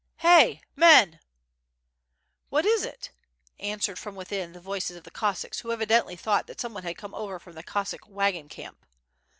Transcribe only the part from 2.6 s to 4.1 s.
is it?" answered